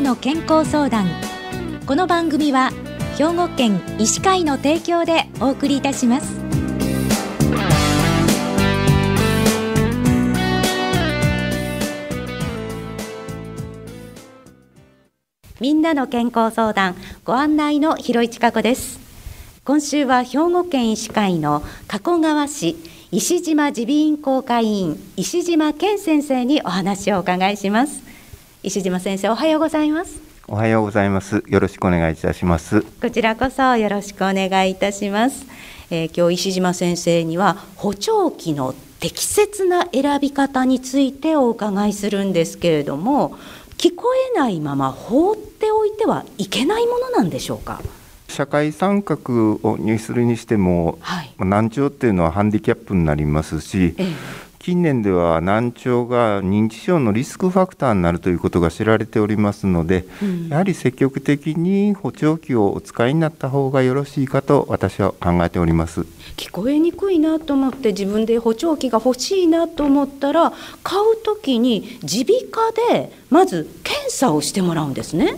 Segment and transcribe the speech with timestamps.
[0.00, 1.06] の健康相談。
[1.86, 2.70] この番組は
[3.16, 6.40] 兵庫県医師会の提供でお送りいたします。
[15.60, 19.00] みんなの健康相談ご案内の広市加子です。
[19.64, 22.76] 今週は兵庫県医師会の加古川市
[23.10, 28.05] 石島耳鼻咽喉科医院石島健先生にお話をお伺いします。
[28.62, 30.20] 石島先生おはようございます。
[30.48, 31.42] おはようございます。
[31.48, 32.82] よろしくお願いいたします。
[32.82, 35.46] こちらこそよろしくお願いいたします、
[35.90, 43.36] えー、今日石島先生には補聴器の適切な選び方についてお伺いするんですけれども
[43.76, 44.04] 聞こ
[44.34, 47.82] えないまま放っておいてはいけないものなんでしょうか？
[48.28, 49.16] 社会参画
[49.62, 54.06] をにするにしても、はい、難聴っていうのはハンディキャップになりますし、ええ、
[54.66, 66.00] 近年では難聴が認知症のリスクファクターになるということが知られておりますので、うん、やはり積極的に補聴器をお使いになった方がよろしいかと私は考えております。
[66.36, 75.36] 聞こえにくいなと思って自分で補聴器が欲しいなと思ったら買う時に耳鼻科でまず検査をしてもらうんですね。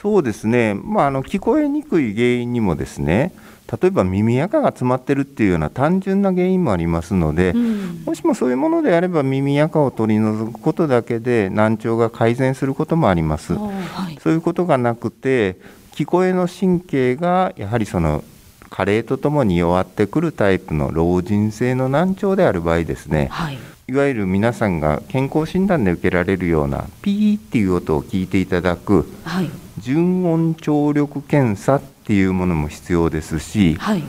[0.00, 3.32] そうですね、まあ、あの聞こえにくい原因にもですね
[3.80, 15.56] 例えば耳垢が詰まってるっていうような単純な原因もありますので、うん、もしもそういうものであれば耳垢を取り除くことだけで難聴が改善することもあります、はい、そういうことがなくて
[15.92, 18.22] 聞こえの神経がやはりその
[18.68, 34.02] 加齢とともに弱ってくるタイプの老人性の難聴である場合ですね、はい、いわゆる皆さんが健康診断で受けられるようなピーっていう音を聞いていただく、はい、純音聴力検査っていうものも必要ですし、はい、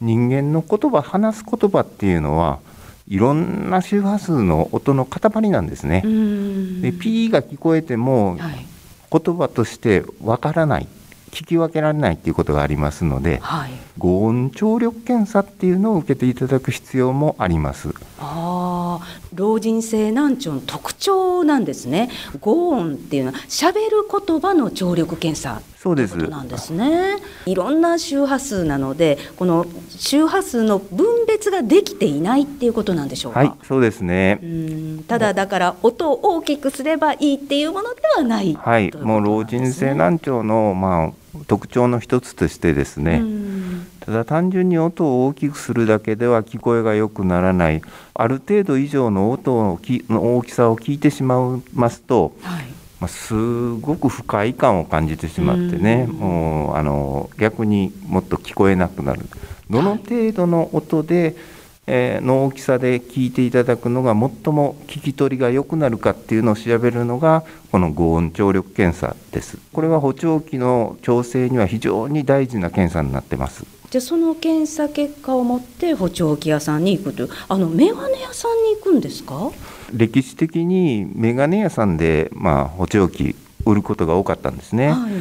[0.00, 2.58] 人間の言葉話す言葉っていうのは
[3.08, 6.02] いろんな周波数の音の塊なんですね。
[6.80, 8.38] で P が聞こえても、
[9.10, 10.88] 言葉としてわからない
[11.34, 17.92] 聞き分けられないっていうことがありますので、はい、合音聴力検査っていうのを受けていただく必要もあります。
[18.20, 19.00] あ
[19.34, 22.08] 老人性難聴の特徴なんですね。
[22.40, 26.16] 合音っていうのはしゃべる言葉の聴力検査そうです。
[26.16, 27.18] なんですね。
[27.44, 33.40] いろんな周波数なのでこの周波数の分別ができていないっていうことなんでしょうか？
[33.40, 34.40] はいそうですね。
[35.06, 43.22] ただだから音を大きくすればいいっていうものではないはいもう老人性難聴のまあ特徴の一つとしてですね、
[44.00, 47.82] ただ単純に音を大きくするだけでは聞こえが良くならない。
[48.14, 49.78] ある程度以上の音
[50.08, 52.73] の大きさを聞いてしまいますと、はい
[53.04, 53.34] まあ、す
[53.74, 59.26] ごく不快感を感じてしまってね、もうあの逆にもっと聞こえなくなる。
[59.68, 61.36] どの程度の音で、えー、
[61.86, 69.58] の大きさで聞いていただくのが最も聞き取りが良くなるかっていうのを調べるのがこの合音聴力検査です。
[69.72, 73.66] これは補聴器の調整には非常に大事な検査になってます。
[73.90, 79.52] じゃその検査結果を持って補聴器屋さんに行くというあのメガネ屋さんに行くんですか？
[79.92, 85.12] 歴史的にメガネ屋さんで、まあ、補聴器売ることが多かったんですね、はい、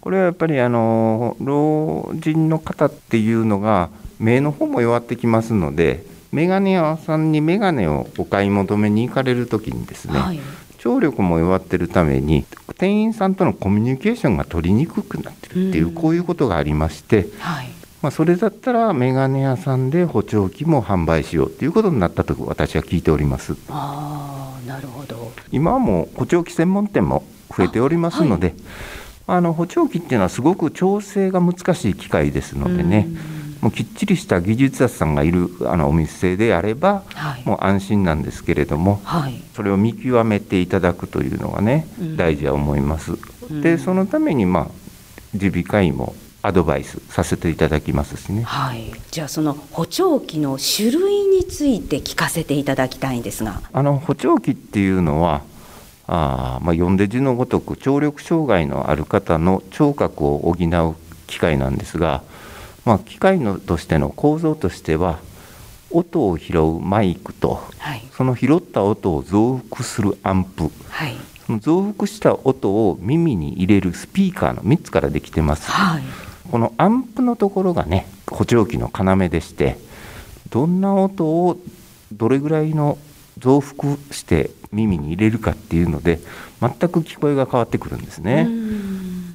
[0.00, 3.88] これはやっぱりあの老人の方っていうのが
[4.20, 10.40] 目の方も弱ってきますのでメガネ屋さんにメガネをお買い求めに行かれる時にですね、はい、
[10.78, 12.44] 聴力も弱ってるために
[12.78, 17.68] 店員さんとのコミュニケーションが取りにくくなってるっていう、こういうことがありまして、はい、
[18.00, 23.56] まあ、それだったらメガネ屋さんで補聴器も販売しようということになったと私は聞いております。
[23.68, 25.32] あなるほど。
[25.52, 27.24] 今はもう補聴器専門店も
[27.54, 28.54] 増えておりますので
[29.26, 33.08] あ、はい、あの補聴器っていうのはすごく調整が難しい機械ですのでね、
[33.60, 43.12] もうきっちりした技術者さんがいるあのお店であれば、はい、もう安心なんですけれども、はい、それを見極めていただくというのがね、うん、大事は思います。
[43.62, 44.66] でそのためにまあ
[45.34, 48.42] 耳鼻科医もアドバイスさせていただきますしね。
[48.44, 48.92] はい。
[49.10, 53.60] じゃあその補聴器の種類について聞かせていただきたいんですが。
[53.72, 55.42] あの補聴器っていうのは。
[56.12, 60.96] あまあ、読んで字のごとく聴力障害のある方の聴覚を補う
[61.28, 62.24] 機械なんですが、
[62.84, 65.18] まあ、機械のとしての構造としては
[65.90, 71.16] 音を拾うマイクと、はい、その拾った音を増幅するアンプ、はい、
[71.46, 75.70] その増幅した音を耳に入れるスピーカーの3つからできてます。
[75.70, 76.02] はい。
[76.50, 79.78] このアンプのところがね補聴器の要でして
[80.50, 81.58] どんな音を
[82.12, 82.98] どれぐらいの
[83.38, 86.18] 増幅して耳に入れるかっていうので
[86.60, 88.48] 全く聞こえが変わってくるんですね。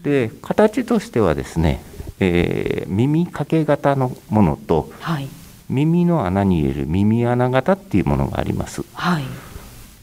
[0.04, 1.82] で形としてはですね、
[2.20, 5.28] えー、耳掛け型のものと、はい、
[5.70, 8.84] 耳の穴に入れる耳穴型っていうものがあります。
[8.94, 9.24] はい、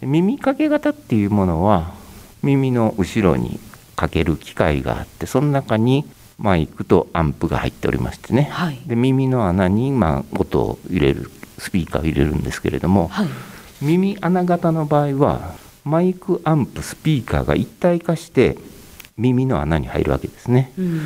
[0.03, 1.95] 耳掛け型っていうものは
[2.43, 3.61] 耳の後ろに
[3.97, 6.05] かける機械があってその中に
[6.39, 13.29] マイクとアンプが入っておりましてね、はい、で耳の穴にまあ音を入れるスピーカーを入れるんですけれども、はい、
[13.81, 15.55] 耳穴型の場合は
[15.85, 18.57] マイクアンプスピーカーが一体化して
[19.17, 21.01] 耳の穴に入るわけですね、うん、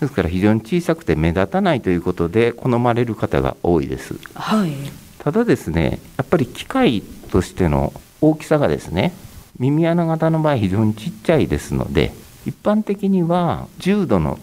[0.00, 4.72] ですから非常に小さくて目立たないということで好まれる方が多いです、はい、
[5.18, 9.12] ただですねやっぱり機械としての大きさがですね
[9.58, 12.12] 耳穴型の場合非常にちっちゃいですので
[12.46, 14.38] 一般的には重度の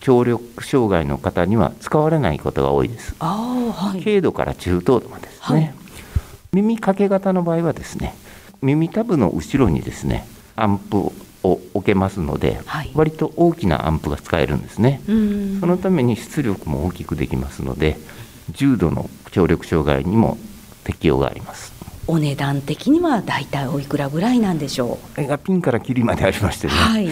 [0.00, 3.16] 聴力障害の方には使われないことが多いです。
[3.18, 5.74] はい、軽度から中等度までですね、はい、
[6.52, 8.14] 耳掛け型の場合はですね
[8.62, 11.10] 耳たぶの後ろにですねアンプ
[11.48, 15.00] を置けますので、はい、割と大きなアンプが使えるんですね。
[15.60, 17.96] そのために出力も大きくできますので
[18.50, 20.38] 重度の聴力障害にも
[20.84, 21.72] 適用があります。
[22.10, 25.20] お値段的には大体おいくらぐらいなんでしょう？
[25.20, 27.08] 絵がピンからキリまでありましてね、はい、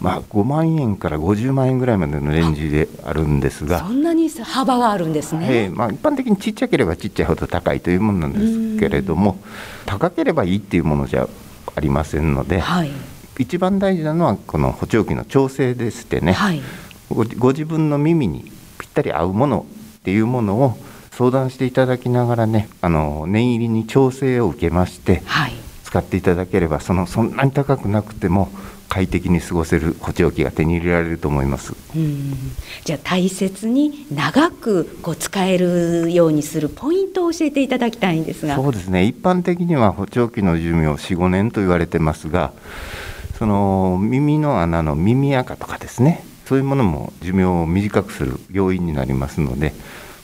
[0.00, 3.78] まあ、5万円から50万円ぐらいまでのレンジであるんですが。
[3.78, 9.38] そんなに幅があるんですね、えー、まあ、一般的にちっちゃければちっちゃいほど高いというものなんですけれども
[9.86, 11.28] 高ければいいっていうものじゃ
[11.76, 12.90] ありませんので、はい、
[13.40, 16.60] 一番大事なのはこの補聴器の調整でしてね、はい、
[17.08, 19.66] ごご自分の耳にぴったり合うもの
[20.00, 20.76] っていうものを
[21.12, 25.52] 相談していただきながらねあの念入りに調整を受けまして、はい、
[25.84, 28.50] 使っていただければそのそんなに高くなくても
[28.90, 31.74] 快適に過ごせる補聴器が手に入れられると思います。
[32.84, 38.56] じゃあ大切に長くこう使えるようにするポイントを教えていただきたいんですが。
[38.56, 39.04] そうですね。
[39.04, 42.52] 一般的には補聴器の寿命45年と言われてますが
[43.40, 49.72] その耳の穴の耳垢とかですねそういうものも寿命を短くする要因になりますので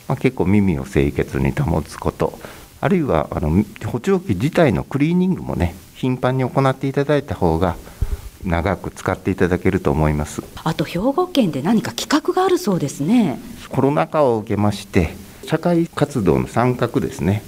[0.09, 2.39] まあ、結構耳を清潔に保つこと
[2.81, 7.77] あるいはあの補聴器自体のクリーニングもね頻繁に行っていただいた方が
[8.45, 10.43] 長く使っていただけると思います。
[10.63, 13.41] あと兵庫県で何か企画があるそうですね。
[13.71, 17.43] コロナ禍を受けまして社会活動の参画ですね。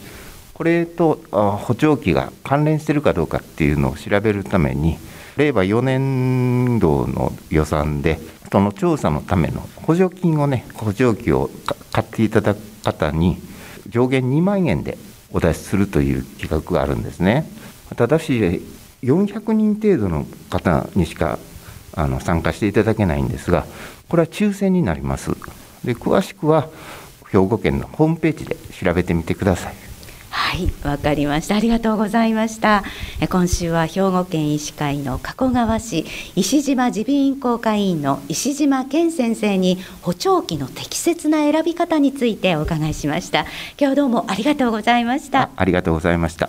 [0.55, 4.99] これと補聴器が関連しているかどうかっていうのを調べるために
[5.39, 8.19] 令和4年度の予算で
[8.51, 11.49] その調査のための補助金をね補聴器を
[11.93, 13.39] 買っていただく方に
[13.89, 14.99] 上限2万円で
[15.31, 17.49] お出しするという企画があるんですね。
[17.97, 18.63] ただし
[19.03, 21.39] 400人程度の方にしか
[21.95, 23.65] あの参加していただけないんですが
[24.09, 25.31] これは抽選になります。
[25.85, 26.69] で詳しくは
[27.31, 29.88] 兵庫県のホームページで調べてみてください。
[30.31, 31.57] はいわかりました。
[31.57, 32.85] ありがとうございました。
[33.29, 43.47] 今週は兵庫県医師会の加古川市石島耳鼻咽喉科医院の石島健先生に補聴器の適切な選び方についてお伺いしました。
[43.79, 45.51] 今日どうもありがとうございました。
[45.57, 46.49] ありがとうございました。